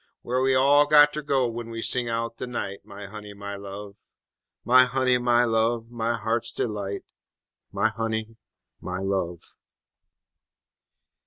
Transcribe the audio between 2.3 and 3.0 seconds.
de night,